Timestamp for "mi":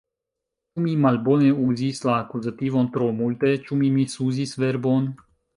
0.85-0.93, 3.83-3.95